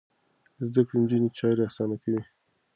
[0.67, 2.21] زده کړې نجونې چارې اسانه کوي.